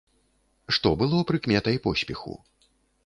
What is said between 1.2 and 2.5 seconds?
прыкметай поспеху?